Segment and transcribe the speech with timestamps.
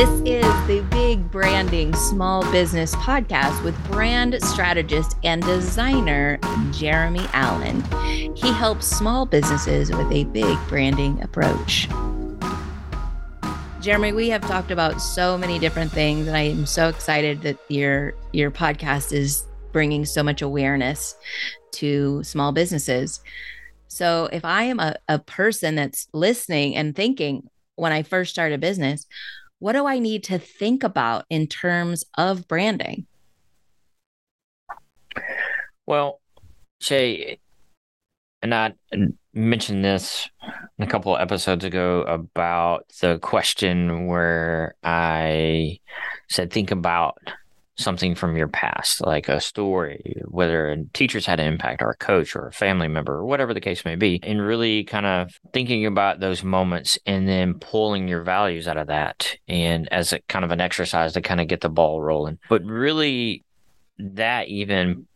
[0.00, 6.38] This is the Big Branding Small Business Podcast with brand strategist and designer
[6.72, 7.84] Jeremy Allen.
[8.34, 11.86] He helps small businesses with a big branding approach.
[13.82, 17.58] Jeremy, we have talked about so many different things, and I am so excited that
[17.68, 21.14] your your podcast is bringing so much awareness
[21.72, 23.20] to small businesses.
[23.88, 28.52] So, if I am a, a person that's listening and thinking when I first start
[28.52, 29.06] a business,
[29.60, 33.06] what do I need to think about in terms of branding?
[35.86, 36.20] Well,
[36.80, 37.38] Shay,
[38.42, 38.74] and I
[39.34, 40.28] mentioned this
[40.78, 45.78] a couple of episodes ago about the question where I
[46.28, 47.18] said, think about
[47.80, 51.96] something from your past, like a story, whether a teacher's had an impact or a
[51.96, 55.32] coach or a family member or whatever the case may be, and really kind of
[55.52, 60.20] thinking about those moments and then pulling your values out of that and as a
[60.28, 62.38] kind of an exercise to kind of get the ball rolling.
[62.48, 63.44] But really,
[63.98, 65.06] that even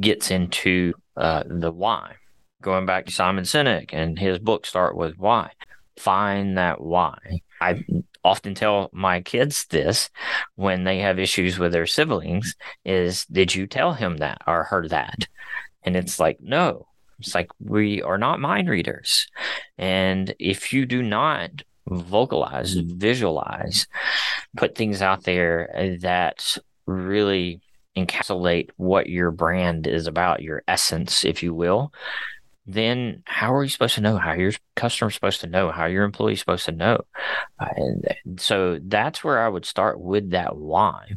[0.00, 2.14] gets into uh, the why.
[2.62, 5.50] Going back to Simon Sinek and his book start with why.
[5.98, 7.18] Find that why.
[7.60, 7.84] I
[8.24, 10.10] often tell my kids this
[10.54, 14.88] when they have issues with their siblings is did you tell him that or her
[14.88, 15.26] that?
[15.82, 16.86] And it's like no.
[17.18, 19.28] It's like we are not mind readers.
[19.78, 23.86] And if you do not vocalize visualize
[24.56, 26.56] put things out there that
[26.86, 27.60] really
[27.96, 31.92] encapsulate what your brand is about your essence if you will
[32.66, 34.16] then how are you supposed to know?
[34.18, 35.70] How your customer's supposed to know?
[35.70, 37.00] How your employee's supposed to know?
[37.58, 41.12] Uh, and so that's where I would start with that why.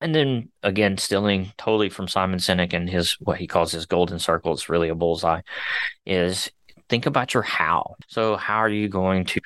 [0.00, 4.18] And then again, stealing totally from Simon Sinek and his what he calls his golden
[4.18, 5.40] circle, it's really a bullseye,
[6.06, 6.50] is
[6.88, 7.96] think about your how.
[8.06, 9.40] So how are you going to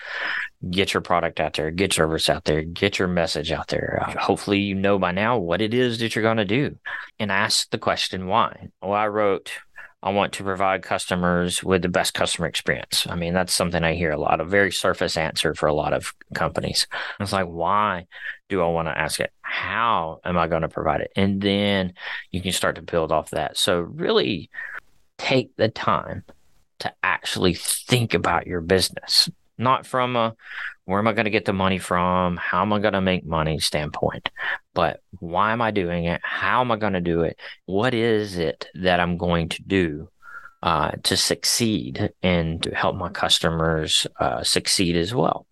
[0.70, 4.02] get your product out there, get your service out there, get your message out there?
[4.06, 6.78] Uh, hopefully you know by now what it is that you're going to do
[7.18, 8.68] and ask the question why.
[8.80, 9.52] Well, I wrote
[10.02, 13.06] I want to provide customers with the best customer experience.
[13.08, 15.92] I mean, that's something I hear a lot of, very surface answer for a lot
[15.92, 16.88] of companies.
[17.20, 18.06] It's like, why
[18.48, 19.32] do I want to ask it?
[19.42, 21.12] How am I going to provide it?
[21.14, 21.94] And then
[22.32, 23.56] you can start to build off that.
[23.56, 24.50] So, really
[25.18, 26.24] take the time
[26.80, 30.34] to actually think about your business, not from a
[30.84, 32.36] where am I going to get the money from?
[32.36, 34.30] How am I going to make money standpoint?
[34.74, 36.20] But why am I doing it?
[36.24, 37.38] How am I going to do it?
[37.66, 40.08] What is it that I'm going to do
[40.62, 45.46] uh, to succeed and to help my customers uh, succeed as well?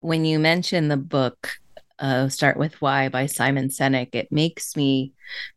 [0.00, 1.52] When you mention the book,
[1.98, 5.12] uh, Start with Why by Simon Sinek, it makes me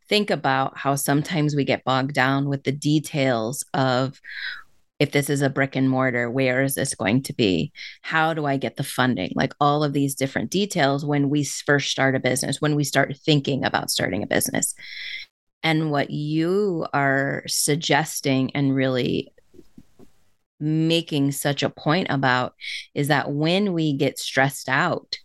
[0.10, 4.22] think about how sometimes we get bogged down with the details of
[5.04, 7.74] if this is a brick and mortar, where is this going to be?
[8.02, 9.34] How do I get the funding?
[9.36, 13.14] Like all of these different details when we first start a business, when we start
[13.18, 14.74] thinking about starting a business.
[15.62, 19.34] And what you are suggesting and really
[20.62, 22.54] making such a point about
[22.96, 25.18] is that when we get stressed out,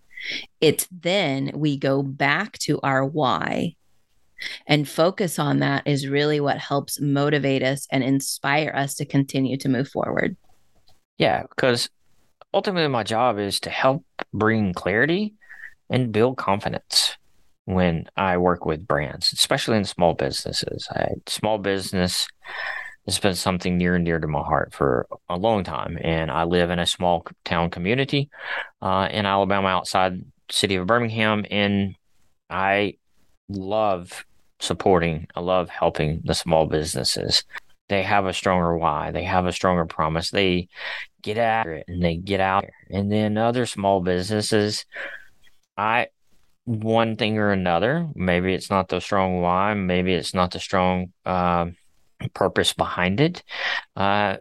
[0.60, 3.77] it's then we go back to our why
[4.66, 9.56] and focus on that is really what helps motivate us and inspire us to continue
[9.59, 10.37] to move forward.
[11.19, 11.88] Yeah, because
[12.54, 15.34] ultimately my job is to help bring clarity
[15.91, 17.16] and build confidence
[17.65, 20.88] when I work with brands, especially in small businesses.
[20.91, 22.27] I, small business
[23.06, 25.98] has been something near and dear to my heart for a long time.
[26.03, 28.31] And I live in a small town community
[28.82, 31.44] uh, in Alabama outside city of Birmingham.
[31.50, 31.94] And
[32.50, 32.94] I
[33.48, 34.25] love
[34.60, 37.44] supporting, I love helping the small businesses.
[37.88, 40.31] They have a stronger why, they have a stronger promise.
[40.31, 40.69] They
[41.22, 42.62] get after it and they get out.
[42.62, 42.98] There.
[42.98, 44.84] And then other small businesses,
[45.76, 46.09] I
[46.64, 51.12] one thing or another, maybe it's not the strong why, maybe it's not the strong
[51.25, 51.66] uh,
[52.34, 53.42] purpose behind it.
[53.97, 54.36] Uh,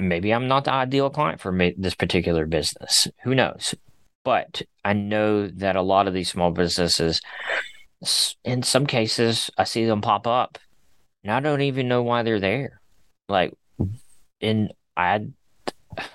[0.00, 3.06] maybe I'm not the ideal client for me, this particular business.
[3.22, 3.76] Who knows?
[4.24, 7.20] But I know that a lot of these small businesses
[8.44, 10.58] in some cases, I see them pop up,
[11.22, 12.80] and I don't even know why they're there.
[13.28, 13.54] Like,
[14.40, 15.28] and I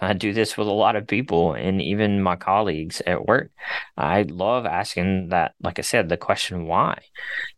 [0.02, 3.52] I do this with a lot of people and even my colleagues at work.
[3.96, 7.00] I love asking that, like I said, the question why.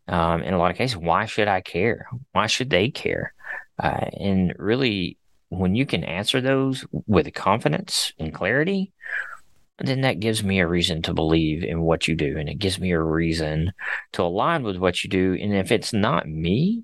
[0.08, 2.08] Um, in a lot of cases, why should I care?
[2.32, 3.34] Why should they care?
[3.82, 5.18] Uh, and really,
[5.50, 8.92] when you can answer those with confidence and clarity,
[9.82, 12.80] then that gives me a reason to believe in what you do and it gives
[12.80, 13.72] me a reason
[14.12, 16.84] to align with what you do and if it's not me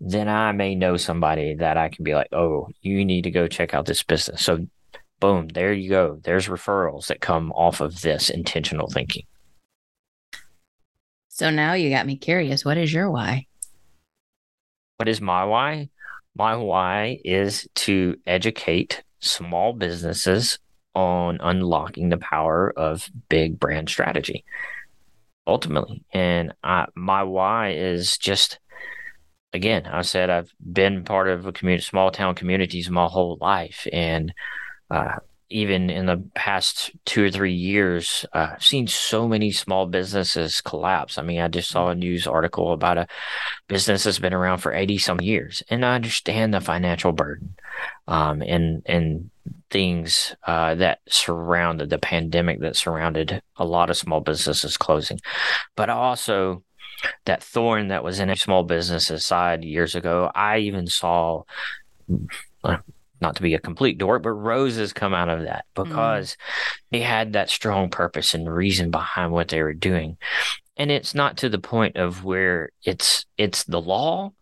[0.00, 3.46] then i may know somebody that i can be like oh you need to go
[3.46, 4.66] check out this business so
[5.20, 6.18] boom, there you go.
[6.24, 9.24] There's referrals that come off of this intentional thinking.
[11.28, 12.64] So now you got me curious.
[12.64, 13.46] What is your why?
[14.96, 15.90] What is my why?
[16.34, 20.58] My why is to educate small businesses
[20.94, 24.44] on unlocking the power of big brand strategy
[25.46, 26.04] ultimately.
[26.12, 28.58] And I, my why is just,
[29.52, 33.86] again, I said I've been part of a community, small town communities my whole life.
[33.92, 34.32] And
[34.90, 35.16] uh,
[35.50, 40.60] even in the past two or three years, uh, I've seen so many small businesses
[40.60, 41.18] collapse.
[41.18, 43.08] I mean, I just saw a news article about a
[43.66, 47.54] business that's been around for 80 some years, and I understand the financial burden
[48.06, 49.30] um, and, and
[49.70, 55.20] things uh, that surrounded the pandemic that surrounded a lot of small businesses closing.
[55.76, 56.62] But also,
[57.24, 61.42] that thorn that was in a small business side years ago, I even saw.
[63.22, 65.84] Not to be a complete dork, but roses come out of that mm.
[65.84, 66.36] because mm.
[66.90, 70.16] they had that strong purpose and reason behind what they were doing.
[70.78, 74.32] And it's not to the point of where it's it's the law,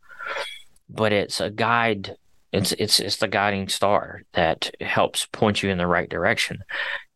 [0.89, 2.17] but it's a guide
[2.53, 6.65] it's it's it's the guiding star that helps point you in the right direction,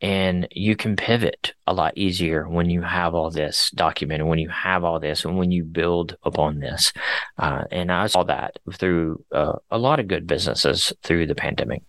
[0.00, 4.50] and you can pivot a lot easier when you have all this documented, when you
[4.50, 6.92] have all this, and when you build upon this.
[7.38, 11.82] Uh, and I saw that through uh, a lot of good businesses through the pandemic,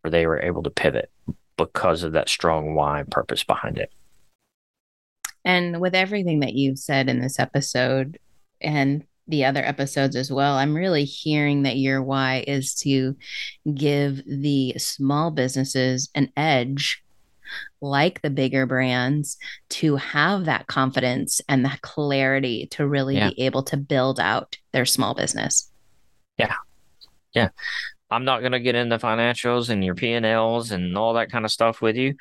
[0.00, 1.10] where they were able to pivot
[1.56, 3.92] because of that strong why purpose behind it.
[5.44, 8.18] And with everything that you've said in this episode,
[8.60, 13.16] and the other episodes as well, I'm really hearing that your why is to
[13.72, 17.02] give the small businesses an edge
[17.80, 19.38] like the bigger brands
[19.68, 23.30] to have that confidence and that clarity to really yeah.
[23.30, 25.70] be able to build out their small business.
[26.36, 26.54] Yeah.
[27.32, 27.48] Yeah.
[28.10, 31.50] I'm not going to get into financials and your P&Ls and all that kind of
[31.50, 32.14] stuff with you.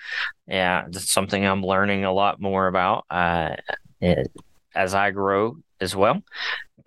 [0.45, 3.55] Yeah, that's something I'm learning a lot more about uh,
[4.01, 4.29] it,
[4.75, 6.21] as I grow as well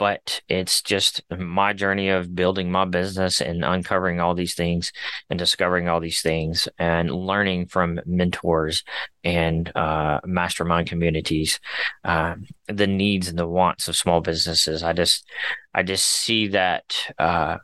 [0.00, 4.93] but it's just my journey of building my business and uncovering all these things
[5.29, 8.82] and discovering all these things and learning from mentors
[9.25, 11.61] and uh, mastermind communities
[12.05, 12.35] uh,
[12.67, 14.82] the needs and the wants of small businesses.
[14.82, 15.26] I just
[15.75, 17.58] i just see that uh,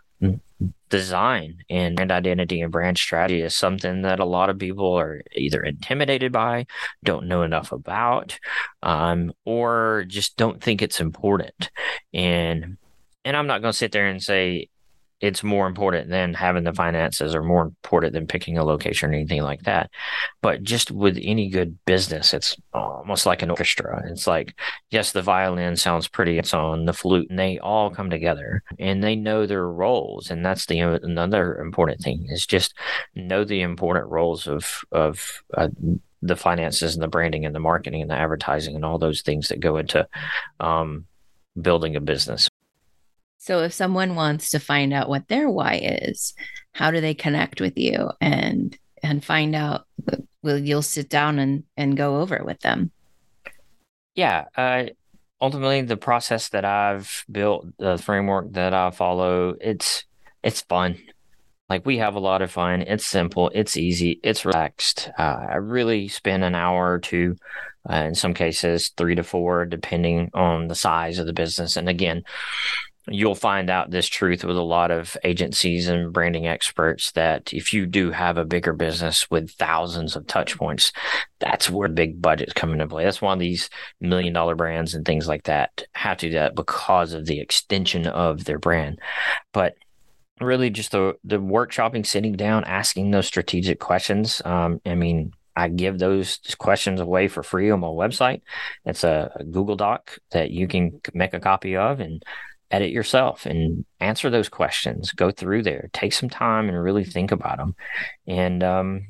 [0.88, 5.22] design and brand identity and brand strategy is something that a lot of people are
[5.34, 6.66] either intimidated by,
[7.04, 8.38] don't know enough about,
[8.82, 11.70] um, or just don't think it's important.
[12.14, 12.76] And
[13.24, 14.68] and I'm not going to sit there and say
[15.20, 19.14] it's more important than having the finances or more important than picking a location or
[19.14, 19.90] anything like that.
[20.42, 24.02] But just with any good business, it's almost like an orchestra.
[24.10, 24.58] It's like,
[24.90, 29.02] yes, the violin sounds pretty, it's on the flute, and they all come together and
[29.02, 30.30] they know their roles.
[30.30, 32.74] And that's the another important thing is just
[33.14, 35.68] know the important roles of, of, uh,
[36.22, 39.48] the finances and the branding and the marketing and the advertising and all those things
[39.48, 40.06] that go into
[40.60, 41.06] um,
[41.60, 42.48] building a business.
[43.46, 46.34] So if someone wants to find out what their why is,
[46.72, 49.86] how do they connect with you and and find out
[50.42, 52.90] will you'll sit down and and go over it with them?
[54.16, 54.86] Yeah, uh,
[55.40, 60.04] ultimately the process that I've built, the framework that I follow, it's
[60.42, 60.98] it's fun.
[61.70, 62.82] Like we have a lot of fun.
[62.82, 63.52] It's simple.
[63.54, 64.18] It's easy.
[64.24, 65.08] It's relaxed.
[65.16, 67.36] Uh, I really spend an hour or two,
[67.88, 71.76] uh, in some cases three to four, depending on the size of the business.
[71.76, 72.24] And again,
[73.08, 77.72] you'll find out this truth with a lot of agencies and branding experts that if
[77.72, 80.92] you do have a bigger business with thousands of touch points,
[81.38, 83.04] that's where big budgets come into play.
[83.04, 83.70] That's why these
[84.00, 88.06] million dollar brands and things like that have to do that because of the extension
[88.06, 88.98] of their brand.
[89.52, 89.74] But
[90.40, 94.42] really just the the workshopping, sitting down, asking those strategic questions.
[94.44, 98.42] Um, I mean, I give those questions away for free on my website.
[98.84, 102.22] It's a, a Google Doc that you can make a copy of and
[102.70, 105.12] edit yourself and answer those questions.
[105.12, 107.74] Go through there, take some time and really think about them,
[108.26, 109.06] and um,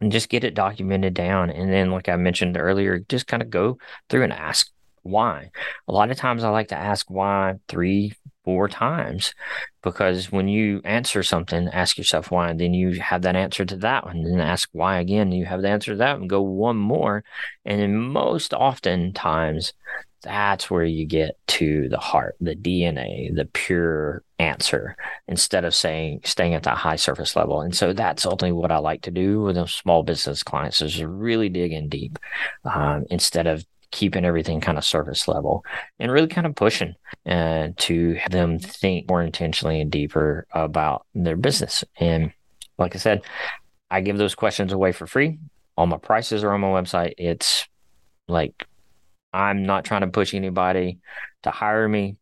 [0.00, 1.50] and just get it documented down.
[1.50, 4.70] And then, like I mentioned earlier, just kind of go through and ask
[5.02, 5.50] why.
[5.88, 8.12] A lot of times, I like to ask why three,
[8.44, 9.34] four times
[9.82, 13.76] because when you answer something, ask yourself why, and then you have that answer to
[13.76, 15.32] that one, and then ask why again.
[15.32, 17.24] You have the answer to that and go one more,
[17.64, 19.72] and then most often times
[20.22, 24.96] that's where you get to the heart, the DNA, the pure answer,
[25.28, 27.62] instead of saying staying at that high surface level.
[27.62, 31.02] And so that's ultimately what I like to do with those small business clients is
[31.02, 32.18] really dig in deep
[32.64, 35.64] um, instead of keeping everything kind of surface level
[35.98, 36.94] and really kind of pushing
[37.26, 41.82] uh, to have them think more intentionally and deeper about their business.
[41.96, 42.32] And
[42.78, 43.22] like I said,
[43.90, 45.38] I give those questions away for free.
[45.76, 47.14] All my prices are on my website.
[47.18, 47.66] It's
[48.28, 48.66] like
[49.32, 50.98] I'm not trying to push anybody
[51.42, 52.16] to hire me,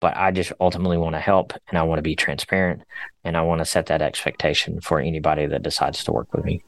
[0.00, 2.82] but I just ultimately want to help and I want to be transparent
[3.24, 6.62] and I want to set that expectation for anybody that decides to work with me.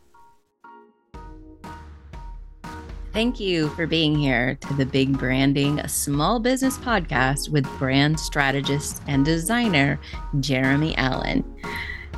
[3.12, 8.18] Thank you for being here to the Big Branding a Small Business Podcast with brand
[8.18, 10.00] strategist and designer
[10.40, 11.44] Jeremy Allen.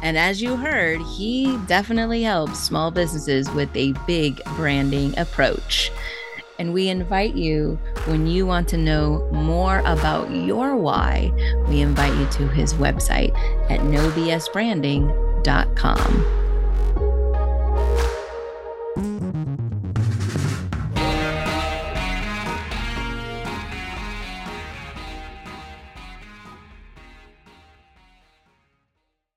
[0.02, 5.90] And as you heard, he definitely helps small businesses with a big branding approach.
[6.58, 11.32] And we invite you, when you want to know more about your why,
[11.68, 13.34] we invite you to his website
[13.70, 16.43] at nobsbranding.com.